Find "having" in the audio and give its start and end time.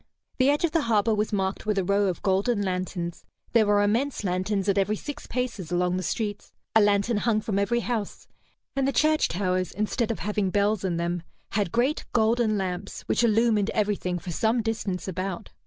10.17-10.49